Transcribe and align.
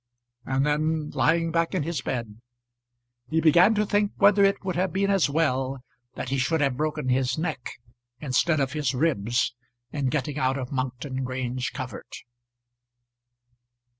And 0.47 0.65
then, 0.65 1.11
lying 1.11 1.51
back 1.51 1.75
in 1.75 1.83
his 1.83 2.01
bed, 2.01 2.41
he 3.29 3.39
began 3.39 3.75
to 3.75 3.85
think 3.85 4.13
whether 4.15 4.43
it 4.43 4.65
would 4.65 4.75
have 4.75 4.91
been 4.91 5.11
as 5.11 5.29
well 5.29 5.83
that 6.15 6.29
he 6.29 6.39
should 6.39 6.59
have 6.59 6.75
broken 6.75 7.09
his 7.09 7.37
neck 7.37 7.73
instead 8.19 8.59
of 8.59 8.73
his 8.73 8.95
ribs 8.95 9.53
in 9.91 10.07
getting 10.07 10.39
out 10.39 10.57
of 10.57 10.71
Monkton 10.71 11.23
Grange 11.23 11.71
covert. 11.73 12.11